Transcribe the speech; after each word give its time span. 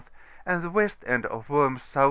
and 0.47 0.63
the 0.63 0.69
west 0.71 1.03
end 1.05 1.27
of 1.27 1.45
^Vorms 1.47 1.75
S.S. 1.75 1.97